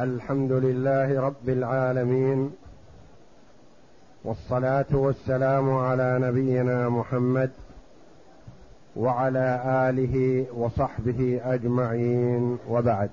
[0.00, 2.50] الحمد لله رب العالمين
[4.24, 7.50] والصلاة والسلام على نبينا محمد
[8.96, 13.10] وعلى آله وصحبه أجمعين وبعد.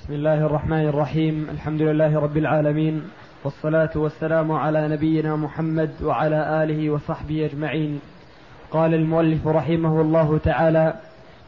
[0.00, 3.02] بسم الله الرحمن الرحيم الحمد لله رب العالمين
[3.44, 8.00] والصلاة والسلام على نبينا محمد وعلى آله وصحبه أجمعين.
[8.70, 10.94] قال المؤلف رحمه الله تعالى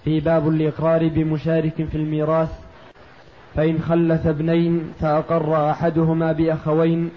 [0.05, 2.68] في باب الإقرار بمشارك في الميراث
[3.59, 7.11] فإن خلف ابنين فأقر أحدهما بأخوين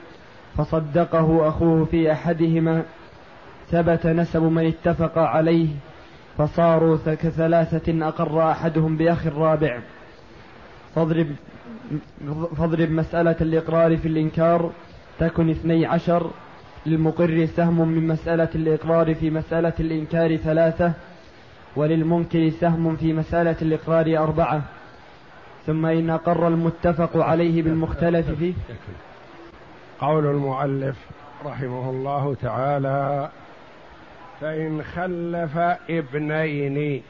[0.58, 2.84] فصدقه أخوه في أحدهما
[3.72, 5.67] ثبت نسب من اتفق عليه
[6.38, 9.80] فصاروا كثلاثة أقر أحدهم بأخ الرابع
[10.95, 11.27] فاضرب
[12.58, 14.72] فاضرب مسألة الإقرار في الإنكار
[15.20, 16.31] تكن اثني عشر.
[16.86, 20.94] للمقر سهم من مسألة الإقرار في مسألة الإنكار ثلاثة
[21.76, 24.80] وللمنكر سهم في مسألة الإقرار أربعة.
[25.66, 28.54] ثم إن أقر المتفق عليه بالمختلف فيه.
[30.00, 30.95] قول المؤلف
[31.45, 33.30] رحمه الله تعالى
[34.42, 35.58] فإن خلف
[35.90, 37.03] ابنين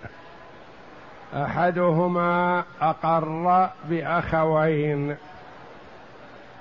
[1.33, 5.15] أحدهما أقر بأخوين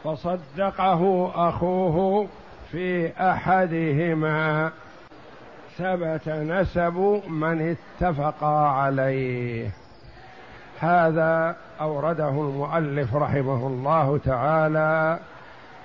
[0.04, 2.26] فصدقه أخوه
[2.72, 4.70] في أحدهما
[5.78, 9.70] ثبت نسب من اتفقا عليه.
[10.80, 15.18] هذا أورده المؤلف رحمه الله تعالى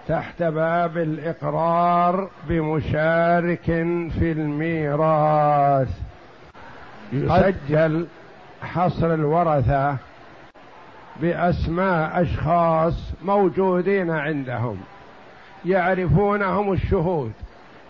[0.07, 3.65] تحت باب الإقرار بمشارك
[4.19, 5.89] في الميراث.
[7.13, 8.07] يسجل
[8.61, 9.95] حصر الورثة
[11.21, 14.77] بأسماء أشخاص موجودين عندهم
[15.65, 17.31] يعرفونهم الشهود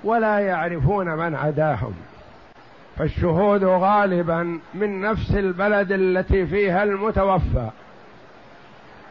[0.03, 1.93] ولا يعرفون من عداهم.
[2.97, 7.69] فالشهود غالبا من نفس البلد التي فيها المتوفى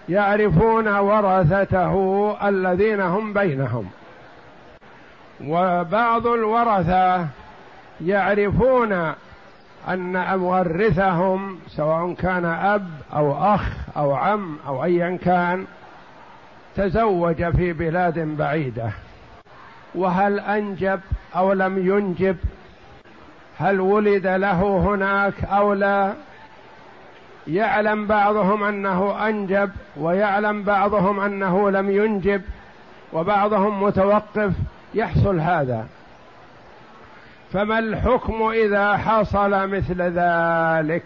[0.09, 3.91] يعرفون ورثته الذين هم بينهم.
[5.47, 7.27] وبعض الورثة
[8.01, 8.93] يعرفون
[9.89, 15.67] أن مورثهم سواء كان أب أو أخ أو عم أو ايا كان
[16.77, 18.91] تزوج في بلاد بعيدة.
[19.95, 21.01] وهل أنجب
[21.37, 22.37] أو لم ينجب؟
[23.59, 26.13] هل ولد له هناك أو لا؟
[27.47, 32.43] يعلم بعضهم أنه أنجب ويعلم بعضهم أنه لم ينجب
[33.13, 34.53] وبعضهم متوقف.
[34.95, 35.87] يحصل هذا.
[37.53, 41.05] فما الحكم إذا حصل مثل ذلك؟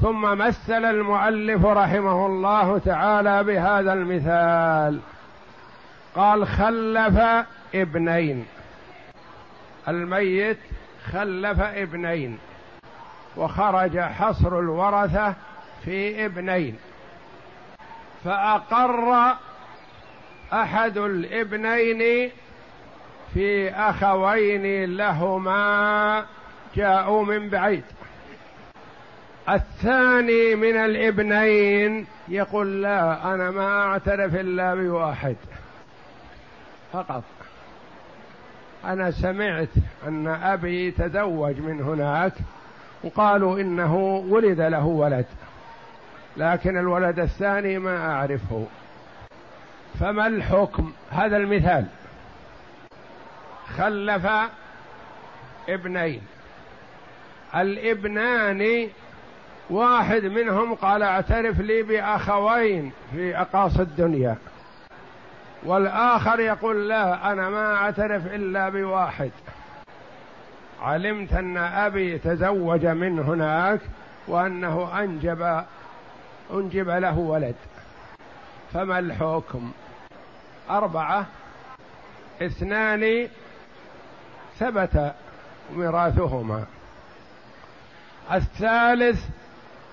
[0.00, 5.00] ثم مثل المؤلف رحمه الله تعالى بهذا المثال.
[6.16, 7.44] قال خلف
[7.74, 8.46] ابنين.
[9.88, 10.58] الميت
[11.12, 12.38] خلف ابنين
[13.36, 15.34] وخرج حصر الورثة
[15.84, 16.76] في ابنين
[18.24, 19.34] فأقر
[20.52, 22.30] أحد الابنين
[23.34, 26.26] في أخوين لهما
[26.76, 27.84] جاءوا من بعيد.
[29.48, 35.36] الثاني من الابنين يقول لا أنا ما أعترف إلا بواحد.
[36.92, 37.24] فقط.
[38.84, 39.68] أنا سمعت
[40.06, 42.32] أن أبي تزوج من هناك
[43.04, 43.96] وقالوا إنه
[44.28, 45.26] ولد له ولد
[46.36, 48.66] لكن الولد الثاني ما أعرفه.
[50.00, 51.86] فما الحكم؟ هذا المثال.
[53.76, 54.26] خلف
[55.68, 56.22] ابنين.
[57.56, 58.88] الابنان
[59.70, 64.36] واحد منهم قال اعترف لي بأخوين في أقاصي الدنيا.
[65.64, 69.30] والآخر يقول لا أنا ما أعترف إلا بواحد.
[70.82, 73.80] علمت أن أبي تزوج من هناك
[74.28, 75.64] وأنه أنجب
[76.52, 77.54] أنجب له ولد.
[78.72, 79.72] فما الحكم؟
[80.70, 81.26] أربعة
[82.42, 83.28] اثنان
[84.58, 85.14] ثبت
[85.76, 86.64] ميراثهما.
[88.32, 89.24] الثالث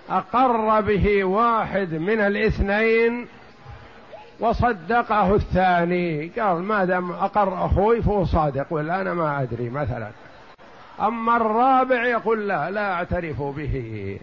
[0.09, 3.27] أقر به واحد من الاثنين
[4.39, 6.27] وصدقه الثاني.
[6.27, 8.65] قال ما دام أقر أخوي فهو صادق.
[8.69, 10.11] ولا أنا ما أدري مثلا.
[11.01, 14.19] أما الرابع يقول لا لا أعترف به.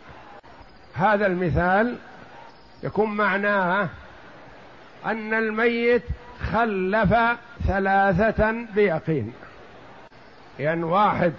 [0.94, 1.96] هذا المثال
[2.82, 3.88] يكون معناه
[5.06, 6.02] أن الميت
[6.52, 7.14] خلف
[7.66, 9.32] ثلاثة بيقين.
[10.58, 11.32] يعني واحد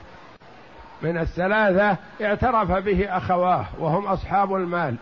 [1.01, 4.95] من الثلاثة اعترف به أخواه وهم أصحاب المال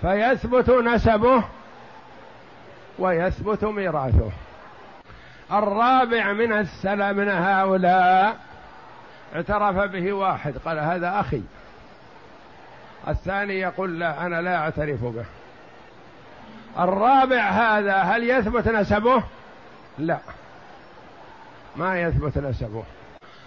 [0.00, 1.44] فيثبت نسبه
[2.98, 4.30] ويثبت ميراثه.
[5.52, 8.36] الرابع من السلام من هؤلاء
[9.34, 11.42] اعترف به واحد قال هذا أخي.
[13.08, 15.24] الثاني يقول لا أنا لا أعترف به.
[16.78, 19.22] الرابع هذا هل يثبت نسبه؟
[19.98, 20.18] لا.
[21.76, 22.82] ما يثبت نسبه.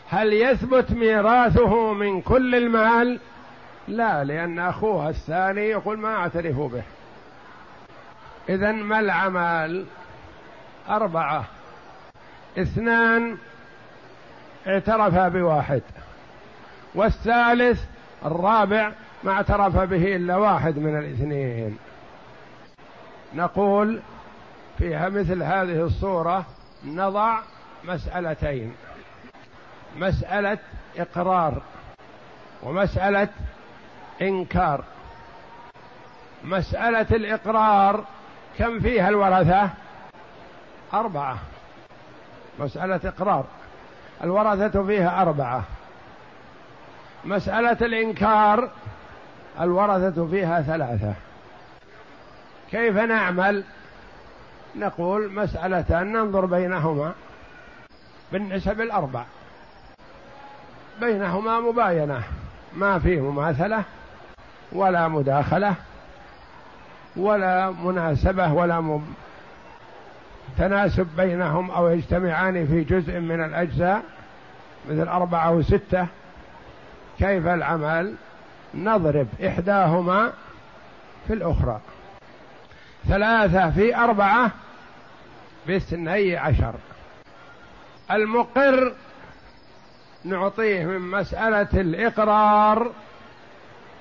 [0.10, 3.20] هل يثبت ميراثه من كل المال؟
[3.88, 6.84] لا لأن أخوه الثاني يقول ما أعترف به.
[8.50, 9.86] إذا ما العمال
[10.90, 11.46] أربعة.
[12.58, 13.38] اثنان
[14.68, 15.82] اعترفا بواحد.
[16.96, 17.84] والثالث
[18.26, 18.92] الرابع
[19.24, 21.78] ما اعترف به إلا واحد من الاثنين.
[23.34, 24.00] نقول
[24.78, 26.46] فيها مثل هذه الصورة
[26.86, 27.40] نضع
[27.84, 28.76] مسألتين.
[29.98, 30.58] مسألة
[30.98, 31.62] إقرار
[32.64, 33.30] ومسألة
[34.22, 34.84] إنكار.
[36.44, 38.06] مسألة الإقرار
[38.60, 39.70] كم فيها الورثة؟
[40.94, 41.38] أربعة.
[42.60, 43.46] مسألة إقرار.
[44.24, 45.64] الورثة فيها أربعة.
[47.26, 48.70] مسألة الإنكار
[49.62, 51.14] الورثة فيها ثلاثة.
[52.72, 53.64] كيف نعمل؟
[54.76, 57.14] نقول مسألة ننظر بينهما.
[58.32, 59.24] بالنسب الأربع.
[61.00, 62.24] بينهما مباينة.
[62.74, 63.84] ما فيه مماثلة
[64.72, 65.76] ولا مداخلة.
[67.18, 69.06] ولا مناسبة ولا م...
[70.58, 74.04] تناسب بينهم أو يجتمعان في جزء من الأجزاء
[74.90, 76.08] مثل أربعة أو ستة.
[77.20, 78.16] كيف العمل؟
[78.76, 80.34] نضرب إحداهما
[81.28, 81.80] في الأخرى.
[83.08, 84.52] ثلاثة في أربعة
[85.68, 86.74] باثني عشر.
[88.12, 88.94] المقر
[90.24, 92.92] نعطيه من مسألة الإقرار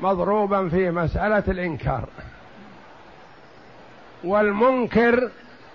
[0.00, 2.08] مضروبا في مسألة الإنكار.
[4.24, 5.30] والمنكر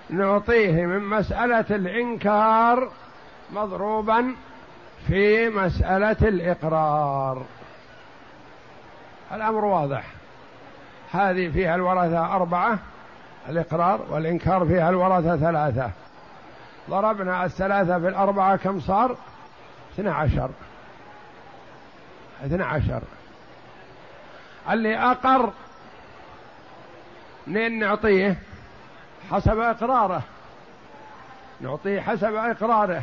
[0.10, 2.90] نعطيه من مسألة الإنكار
[3.54, 4.36] مضروبا
[5.08, 7.46] في مسألة الإقرار.
[9.32, 10.04] الأمر واضح.
[11.12, 12.80] هذه فيها الورثة أربعة
[13.50, 15.92] الإقرار والإنكار فيها الورثة ثلاثة.
[16.90, 19.16] ضربنا الثلاثة في الأربعة كم صار؟
[19.94, 20.50] اثنى عشر.
[22.46, 23.02] اثنى عشر.
[24.72, 25.50] اللي أقر
[27.50, 28.38] منين نعطيه؟
[29.32, 30.22] حسب إقراره.
[31.62, 33.02] نعطيه حسب إقراره.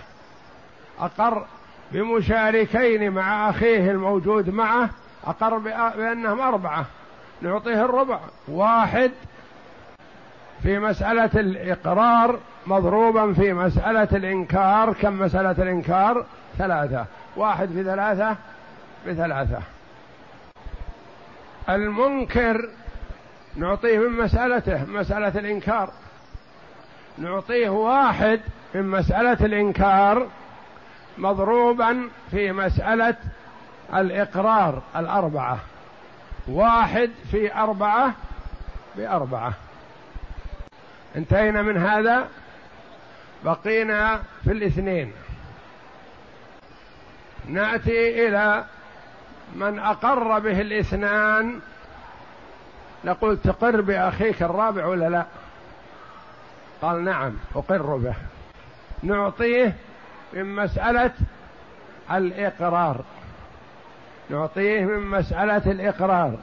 [1.01, 1.47] أقر
[1.93, 4.91] بمشاركين مع أخيه الموجود معه
[5.27, 5.59] أقر
[5.97, 6.87] بأنهم أربعة.
[7.43, 8.19] نعطيه الربع.
[8.49, 9.11] واحد
[10.63, 14.93] في مسألة الإقرار مضروبا في مسألة الإنكار.
[14.93, 16.27] كم مسألة الإنكار؟
[16.59, 17.05] ثلاثة.
[17.37, 18.37] واحد في ثلاثة؟
[19.07, 19.59] بثلاثة.
[21.69, 22.69] المنكر
[23.57, 25.93] نعطيه من مسألته مسألة الإنكار.
[27.19, 28.41] نعطيه واحد
[28.75, 30.27] من مسألة الإنكار
[31.19, 33.17] مضروبا في مسألة
[33.95, 35.59] الإقرار الأربعة.
[36.49, 38.15] واحد في أربعة
[38.97, 39.53] بأربعة.
[41.17, 42.29] انتهينا من هذا؟
[43.45, 45.13] بقينا في الاثنين.
[47.49, 48.65] نأتي إلى
[49.55, 51.61] من أقر به الإثنان
[53.05, 55.25] نقول تقر بأخيك الرابع ولا لا؟
[56.83, 58.15] قال نعم أقر به.
[59.03, 59.73] نعطيه
[60.33, 61.11] من مسألة
[62.11, 63.05] الإقرار.
[64.31, 66.37] نعطيه من مسألة الإقرار.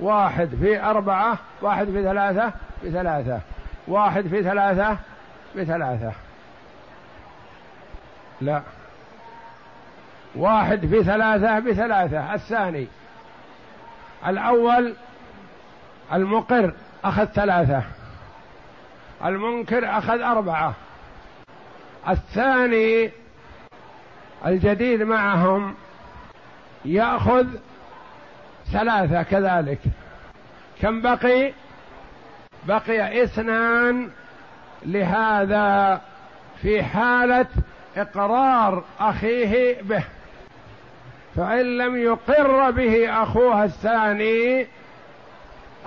[0.00, 2.52] واحد في أربعة واحد في ثلاثة
[2.84, 3.40] بثلاثة.
[3.88, 4.96] واحد في ثلاثة
[5.56, 6.12] بثلاثة.
[8.40, 8.62] لا.
[10.34, 12.34] واحد في ثلاثة بثلاثة.
[12.34, 12.86] الثاني.
[14.26, 14.94] الأول
[16.12, 16.72] المقر
[17.04, 17.82] أخذ ثلاثة.
[19.24, 20.74] المنكر أخذ أربعة.
[22.08, 23.10] الثاني
[24.46, 25.74] الجديد معهم
[26.84, 27.46] يأخذ
[28.72, 29.80] ثلاثة كذلك.
[30.82, 31.52] كم بقي؟
[32.68, 34.10] بقي اثنان
[34.82, 36.00] لهذا
[36.62, 37.46] في حالة
[37.96, 40.04] إقرار أخيه به.
[41.36, 44.66] فإن لم يقر به أخوها الثاني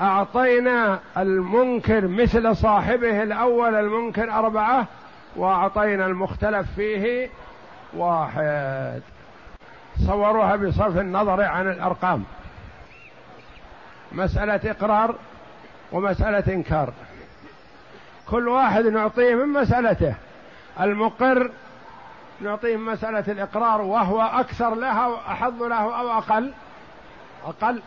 [0.01, 4.86] أعطينا المنكر مثل صاحبه الأول المنكر أربعة
[5.36, 7.30] وأعطينا المختلف فيه
[7.94, 9.01] واحد.
[10.08, 12.24] صوروها بصرف النظر عن الأرقام.
[14.12, 15.16] مسألة إقرار
[15.92, 16.94] ومسألة إنكار.
[18.30, 20.16] كل واحد نعطيه من مسألته.
[20.82, 21.51] المقر
[22.42, 26.54] نعطيه مسألة الإقرار وهو أكثر لها أحظ له أو أقل
[27.46, 27.82] أقل.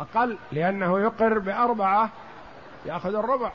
[0.00, 2.10] أقل لأنه يقر بأربعة
[2.86, 3.50] يأخذ الربع.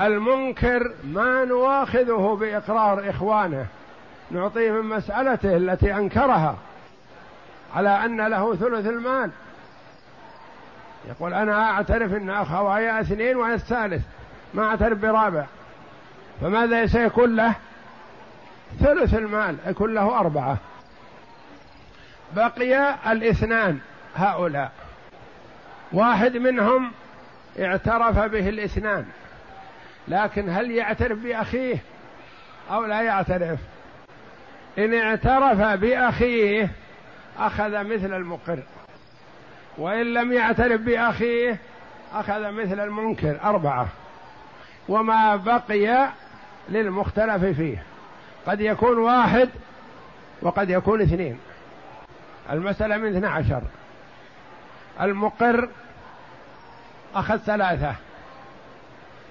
[0.00, 3.66] المنكر ما نواخذه بإقرار إخوانه
[4.30, 6.56] نعطيه من مسألته التي أنكرها
[7.74, 9.30] على أن له ثلث المال.
[11.08, 14.02] يقول أنا أعترف أن أخوايا اثنين وأنا الثالث
[14.54, 15.44] ما أعترف برابع.
[16.40, 17.54] فماذا سيكون له؟
[18.80, 20.56] ثلث المال يكون له أربعة.
[22.36, 23.78] بقي الاثنان.
[24.16, 24.72] هؤلاء.
[25.92, 26.92] واحد منهم
[27.58, 29.06] اعترف به الاثنان
[30.08, 31.78] لكن هل يعترف بأخيه
[32.70, 33.58] أو لا يعترف؟
[34.78, 36.70] إن اعترف بأخيه
[37.38, 38.58] أخذ مثل المقر
[39.78, 41.58] وإن لم يعترف بأخيه
[42.14, 43.88] أخذ مثل المنكر أربعة
[44.88, 46.08] وما بقي
[46.68, 47.82] للمختلف فيه.
[48.46, 49.48] قد يكون واحد
[50.42, 51.38] وقد يكون اثنين.
[52.50, 53.62] المسألة من اثنى عشر.
[55.00, 55.68] المقر
[57.14, 57.94] أخذ ثلاثة.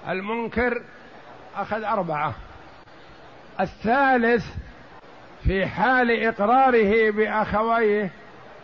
[0.08, 0.82] المنكر
[1.56, 2.34] أخذ أربعة.
[3.60, 4.46] الثالث
[5.44, 8.10] في حال إقراره بأخويه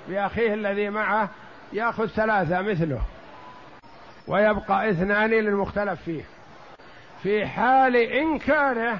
[0.08, 1.28] بأخيه الذي معه
[1.72, 3.00] يأخذ ثلاثة مثله.
[4.26, 6.22] ويبقى اثنان للمختلف فيه.
[7.22, 8.98] في حال إنكاره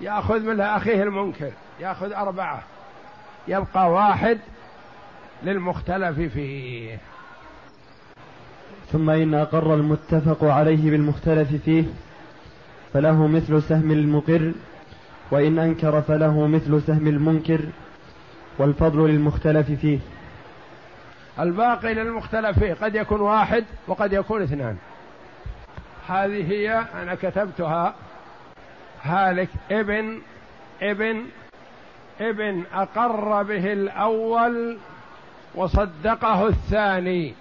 [0.00, 2.62] يأخذ من أخيه المنكر يأخذ أربعة.
[3.48, 4.40] يبقى واحد
[5.42, 6.98] للمختلف فيه.
[8.92, 11.84] ثم إن أقر المتفق عليه بالمختلف فيه
[12.92, 14.52] فله مثل سهم المقر
[15.30, 17.60] وإن أنكر فله مثل سهم المنكر
[18.58, 19.98] والفضل للمختلف فيه.
[21.40, 24.76] الباقي للمختلف فيه قد يكون واحد وقد يكون اثنان.
[26.08, 27.94] هذه هي أنا كتبتها.
[29.02, 30.20] هالك ابن
[30.82, 31.24] ابن
[32.20, 34.78] ابن أقر به الأول
[35.58, 37.34] وصدقه الثاني.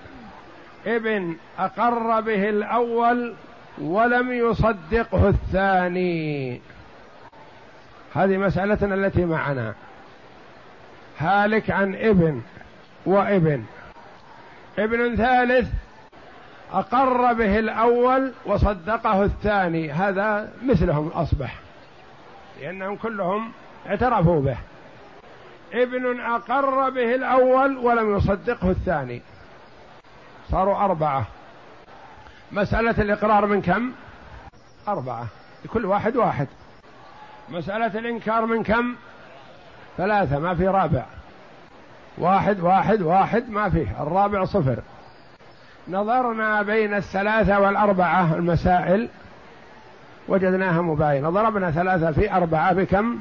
[0.86, 3.34] ابن أقر به الأول
[3.82, 6.62] ولم يصدقه الثاني.
[8.16, 9.74] هذه مسألتنا التي معنا.
[11.20, 12.42] هالك عن ابن
[13.06, 13.64] وابن.
[14.80, 15.70] ابن ثالث
[16.74, 19.92] أقر به الأول وصدقه الثاني.
[19.92, 21.56] هذا مثلهم أصبح.
[22.62, 23.52] لأنهم كلهم
[23.88, 24.58] اعترفوا به.
[25.74, 29.22] ابن أقر به الأول ولم يصدقه الثاني.
[30.52, 31.26] صاروا أربعة.
[32.52, 33.92] مسألة الإقرار من كم؟
[34.88, 35.28] أربعة.
[35.66, 36.48] لكل واحد واحد.
[37.50, 38.96] مسألة الإنكار من كم؟
[39.98, 41.06] ثلاثة ما في رابع.
[42.18, 44.80] واحد واحد واحد ما فيه الرابع صفر.
[45.88, 49.10] نظرنا بين الثلاثة والأربعة المسائل.
[50.28, 51.30] وجدناها مباينة.
[51.30, 53.20] ضربنا ثلاثة في أربعة بكم؟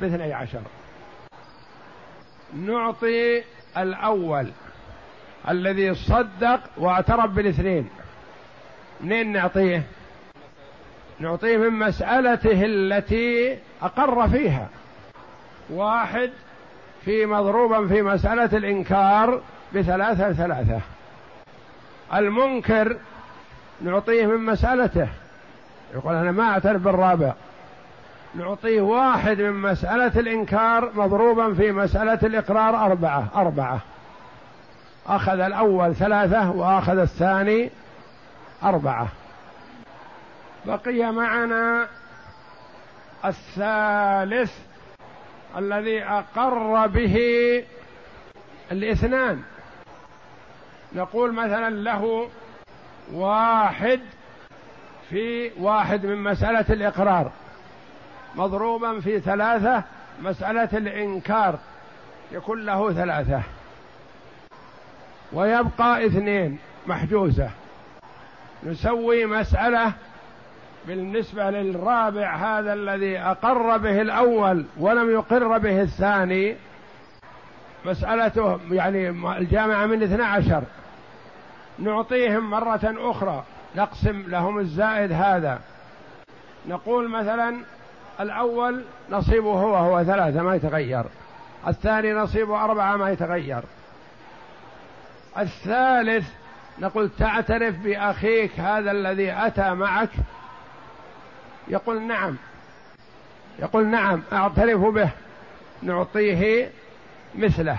[0.00, 0.60] باثني عشر.
[2.56, 3.42] نعطي
[3.76, 4.46] الأول
[5.48, 7.88] الذي صدق واعترف بالاثنين.
[9.00, 9.82] منين نعطيه؟
[11.18, 14.68] نعطيه من مسألته التي أقر فيها.
[15.70, 16.30] واحد
[17.04, 19.40] في مضروبا في مسألة الإنكار
[19.74, 20.80] بثلاثة ثلاثة.
[22.14, 22.96] المنكر
[23.80, 25.08] نعطيه من مسألته.
[25.94, 27.34] يقول أنا ما أعترف بالرابع.
[28.34, 33.80] نعطيه واحد من مسألة الإنكار مضروبا في مسألة الإقرار أربعة أربعة.
[35.06, 37.70] أخذ الأول ثلاثة وأخذ الثاني
[38.62, 39.08] أربعة.
[40.66, 41.86] بقي معنا
[43.24, 44.52] الثالث
[45.56, 47.16] الذي أقر به
[48.72, 49.42] الاثنان.
[50.92, 52.28] نقول مثلا له
[53.12, 54.00] واحد
[55.10, 57.30] في واحد من مسألة الإقرار.
[58.36, 59.82] مضروبا في ثلاثة
[60.22, 61.58] مسألة الإنكار
[62.32, 63.42] يكون له ثلاثة.
[65.32, 67.50] ويبقى اثنين محجوزة.
[68.64, 69.92] نسوي مسألة
[70.86, 76.56] بالنسبة للرابع هذا الذي أقر به الأول ولم يقر به الثاني.
[77.84, 80.62] مسألته يعني الجامعة من اثنى عشر.
[81.78, 83.44] نعطيهم مرة أخرى
[83.76, 85.60] نقسم لهم الزائد هذا.
[86.68, 87.56] نقول مثلا
[88.20, 91.04] الأول نصيبه هو هو ثلاثة ما يتغير.
[91.66, 93.62] الثاني نصيبه أربعة ما يتغير.
[95.38, 96.28] الثالث
[96.78, 100.10] نقول تعترف بأخيك هذا الذي أتى معك.
[101.68, 102.36] يقول نعم.
[103.58, 105.10] يقول نعم أعترف به.
[105.82, 106.70] نعطيه
[107.34, 107.78] مثله.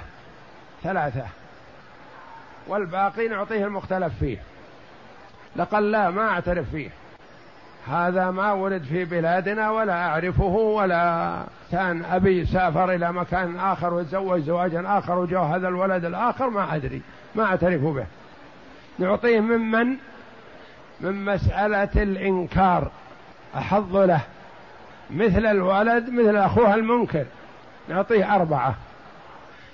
[0.83, 1.25] ثلاثة.
[2.67, 4.37] والباقي نعطيه المختلف فيه.
[5.55, 6.89] لقل لا ما أعترف فيه.
[7.89, 11.37] هذا ما ولد في بلادنا ولا أعرفه ولا
[11.71, 17.01] كان أبي سافر إلى مكان آخر وتزوج زواجا آخر وجاء هذا الولد الآخر ما أدري
[17.35, 18.05] ما أعترف به.
[18.99, 19.97] نعطيه ممن
[20.99, 22.91] من؟ مسألة الإنكار.
[23.55, 24.21] أحظ له.
[25.09, 27.25] مثل الولد مثل أخوه المنكر.
[27.89, 28.75] نعطيه أربعة.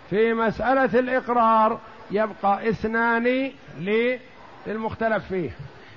[0.09, 1.79] في مسألة الإقرار
[2.11, 3.51] يبقى اثنان
[4.67, 5.49] للمختلف فيه.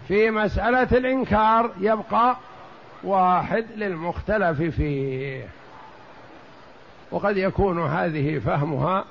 [0.09, 2.37] في مسألة الإنكار يبقى
[3.05, 5.45] واحد للمختلف فيه.
[7.11, 9.05] وقد يكون هذه فهمها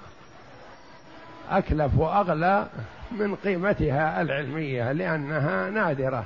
[1.51, 2.67] أكلف وأغلى
[3.11, 6.23] من قيمتها العلمية لأنها نادرة.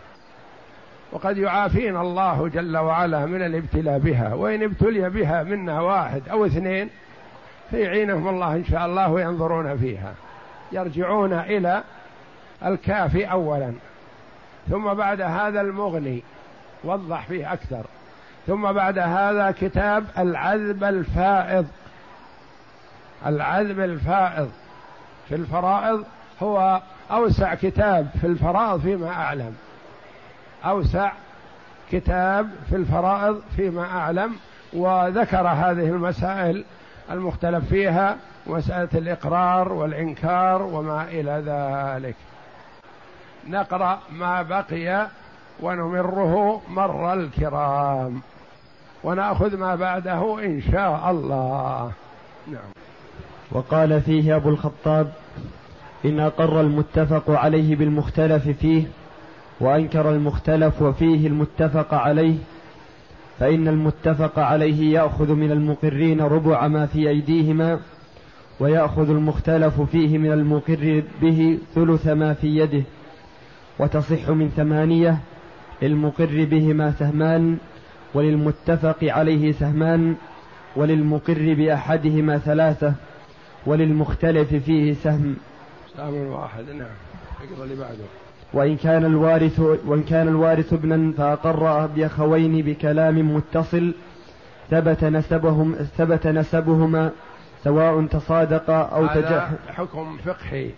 [1.12, 6.90] وقد يعافينا الله جل وعلا من الابتلاء بها وإن ابتلي بها منا واحد أو اثنين
[7.70, 10.14] فيعينهم الله إن شاء الله وينظرون فيها.
[10.72, 11.84] يرجعون إلى
[12.66, 13.74] الكافي أولا.
[14.70, 16.24] ثم بعد هذا المغني
[16.84, 17.86] وضح فيه أكثر.
[18.48, 21.68] ثم بعد هذا كتاب العذب الفائض.
[23.26, 24.52] العذب الفائض
[25.30, 26.04] في الفرائض
[26.44, 29.56] هو أوسع كتاب في الفرائض فيما أعلم.
[30.66, 31.12] أوسع
[31.92, 34.36] كتاب في الفرائض فيما أعلم
[34.74, 36.66] وذكر هذه المسائل
[37.12, 42.16] المختلف فيها مسألة الإقرار والإنكار وما إلى ذلك.
[43.50, 45.08] نقرأ ما بقي
[45.62, 48.22] ونمره مر الكرام
[49.04, 51.92] ونأخذ ما بعده إن شاء الله.
[52.48, 52.72] نعم.
[53.52, 55.12] وقال فيه أبو الخطاب
[56.06, 58.84] إن أقر المتفق عليه بالمختلف فيه
[59.60, 62.36] وأنكر المختلف وفيه المتفق عليه
[63.40, 67.80] فإن المتفق عليه يأخذ من المقرين ربع ما في أيديهما
[68.60, 72.84] ويأخذ المختلف فيه من المقر به ثلث ما في يده.
[73.80, 75.18] وتصح من ثمانية
[75.82, 77.58] للمقر بهما سهمان
[78.14, 80.16] وللمتفق عليه سهمان
[80.76, 82.94] وللمقر بأحدهما ثلاثة
[83.66, 85.36] وللمختلف فيه سهم.
[85.98, 86.88] سهم واحد نعم.
[87.54, 88.04] اقرأ اللي بعده.
[88.54, 93.94] وإن كان الوارث وإن كان الوارث ابنا فأقر بأخوين بكلام متصل
[94.70, 97.12] ثبت نسبهم ثبت نسبهما
[97.64, 100.70] سواء تصادق أو تجح حكم فقهي.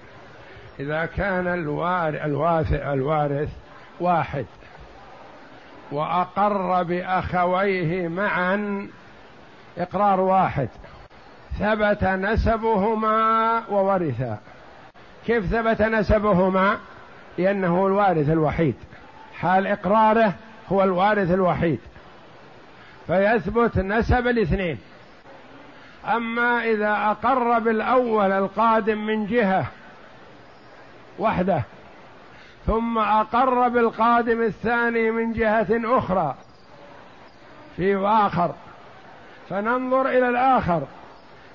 [0.79, 3.49] إذا كان الوارث الوارث
[3.99, 4.45] واحد
[5.91, 8.87] وأقر بأخويه معا
[9.77, 10.69] إقرار واحد.
[11.59, 14.37] ثبت نسبهما وورثا.
[15.25, 16.77] كيف ثبت نسبهما؟
[17.37, 18.75] لأنه الوارث الوحيد.
[19.39, 20.33] حال إقراره
[20.71, 21.79] هو الوارث الوحيد.
[23.07, 24.77] فيثبت نسب الاثنين.
[26.15, 29.65] أما إذا أقر بالأول القادم من جهة
[31.19, 31.61] وحده.
[32.65, 36.35] ثم أقر بالقادم الثاني من جهة أخرى.
[37.77, 38.55] في اخر
[39.49, 40.81] فننظر إلى الآخر.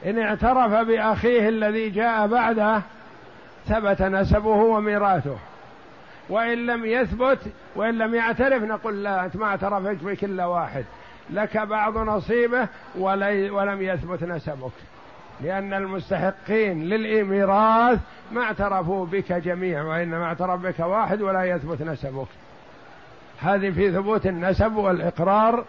[0.06, 2.82] إن اعترف بأخيه الذي جاء بعده
[3.68, 5.36] ثبت نسبه وميراثه.
[6.28, 7.38] وإن لم يثبت
[7.76, 10.84] وإن لم يعترف نقول لا أنت ما اعترفت بكل واحد.
[11.30, 14.72] لك بعض نصيبه ولم يثبت نسبك.
[15.40, 17.98] لأن المستحقين للميراث
[18.32, 22.26] ما اعترفوا بك جميع وإنما اعترف بك واحد ولا يثبت نسبك.
[23.40, 25.64] هذه في ثبوت النسب والإقرار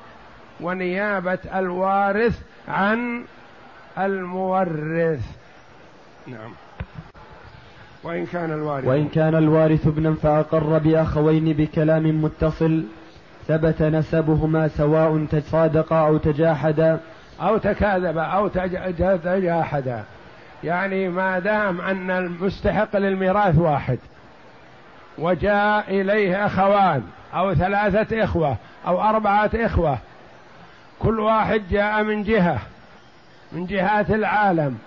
[0.61, 3.23] ونيابة الوارث عن
[3.97, 5.21] المورث.
[6.27, 6.51] نعم.
[8.03, 12.83] وإن كان الوارث وإن كان الوارث ابنا فأقر بأخوين بكلام متصل
[13.47, 16.99] ثبت نسبهما سواء تصادقا أو تجاحدا.
[17.41, 18.47] أو تكاذب أو
[19.17, 20.03] تجاحد
[20.63, 23.99] يعني ما دام أن المستحق للميراث واحد
[25.17, 28.55] وجاء إليه أخوان أو ثلاثة إخوة
[28.87, 29.97] أو أربعة إخوة
[30.99, 32.59] كل واحد جاء من جهة
[33.51, 34.77] من جهات العالم.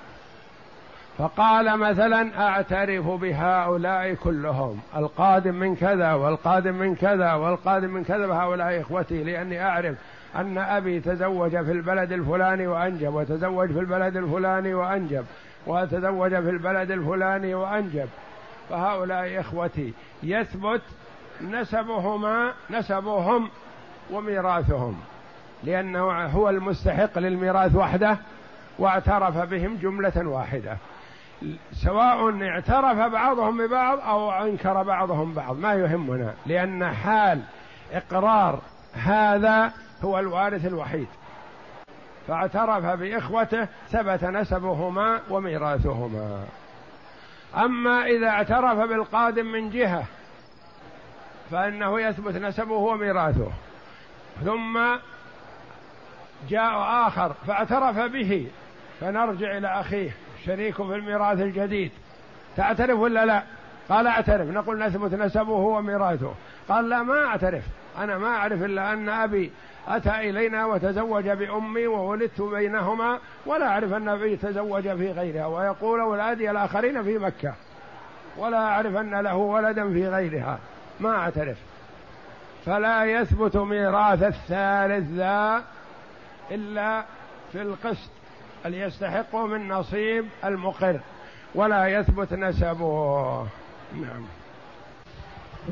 [1.20, 8.80] فقال مثلا أعترف بهؤلاء كلهم القادم من كذا والقادم من كذا والقادم من كذا بهؤلاء
[8.80, 9.96] إخوتي لأني أعرف
[10.36, 15.24] أن أبي تزوج في البلد الفلاني وأنجب وتزوج في البلد الفلاني وأنجب
[15.66, 18.08] وتزوج في البلد الفلاني وأنجب.
[18.70, 20.82] فهؤلاء إخوتي يثبت
[21.40, 23.48] نسبهما نسبهم
[24.10, 24.96] وميراثهم
[25.64, 28.16] لأنه هو المستحق للميراث وحده
[28.78, 30.76] واعترف بهم جملة واحدة.
[31.72, 37.42] سواء اعترف بعضهم ببعض أو أنكر بعضهم بعض ما يهمنا لأن حال
[37.92, 38.60] إقرار
[38.92, 39.72] هذا
[40.02, 41.08] هو الوارث الوحيد.
[42.28, 46.44] فاعترف بإخوته ثبت نسبهما وميراثهما.
[47.56, 50.04] أما إذا اعترف بالقادم من جهة
[51.50, 53.50] فإنه يثبت نسبه وميراثه.
[54.44, 54.78] ثم
[56.48, 56.72] جاء
[57.06, 58.50] آخر فاعترف به
[59.00, 60.10] فنرجع إلى أخيه.
[60.46, 61.90] شريكه في الميراث الجديد.
[62.56, 63.42] تعترف ولا لا؟
[63.88, 66.34] قال اعترف نقول نثبت نسبه وميراثه.
[66.68, 67.64] قال لا ما اعترف
[67.98, 69.50] أنا ما أعرف إلا أن أبي
[69.88, 76.50] أتى إلينا وتزوج بأمي وولدت بينهما ولا أعرف أن أبي تزوج في غيرها ويقول أولادي
[76.50, 77.54] الآخرين في مكة.
[78.36, 80.58] ولا أعرف أن له ولدا في غيرها.
[81.00, 81.56] ما أعترف
[82.66, 85.64] فلا يثبت ميراث الثالث ذا
[86.50, 87.04] إلا
[87.52, 88.10] في القسط.
[88.66, 91.00] اللي يستحق من نصيب المقر
[91.54, 93.46] ولا يثبت نسبه.
[93.94, 94.24] نعم.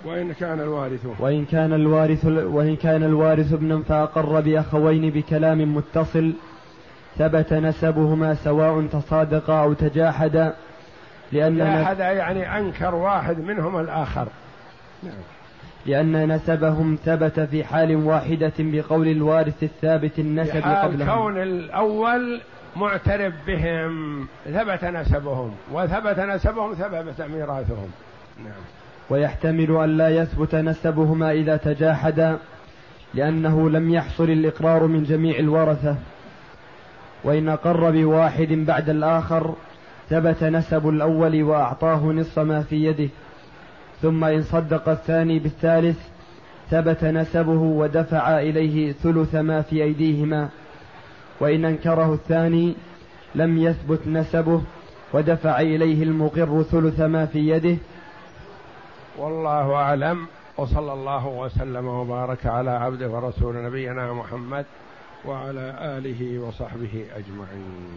[0.04, 1.06] وإن كان الوارث.
[1.18, 6.32] وإن كان الوارث وإن كان الوارث ابنا فأقر بأخوين بكلام متصل
[7.18, 10.54] ثبت نسبهما سواء تصادقا أو تجاحدا
[11.32, 14.28] لأن تجاحد يعني أنكر واحد منهم الآخر.
[15.02, 15.12] نعم.
[15.86, 21.14] لأن نسبهم ثبت في حال واحدة بقول الوارث الثابت النسب قبلهم.
[21.14, 22.40] كون الأول
[22.78, 27.90] معترف بهم ثبت نسبهم وثبت نسبهم ثبت ميراثهم.
[28.44, 28.62] نعم.
[29.10, 32.38] ويحتمل أن لا يثبت نسبهما إذا تجاحدا
[33.14, 35.96] لأنه لم يحصل الإقرار من جميع الورثة.
[37.24, 39.54] وإن أقر بواحد بعد الآخر
[40.10, 43.08] ثبت نسب الأول وأعطاه نصف ما في يده.
[44.02, 45.98] ثم إن صدق الثاني بالثالث
[46.70, 50.48] ثبت نسبه ودفع إليه ثلث ما في أيديهما.
[51.40, 52.74] وإن أنكره الثاني
[53.34, 54.62] لم يثبت نسبه
[55.12, 57.76] ودفع إليه المقر ثلث ما في يده.
[59.18, 64.66] والله أعلم وصلى الله وسلم وبارك على عبده ورسول نبينا محمد
[65.24, 67.88] وعلى آله وصحبه أجمعين.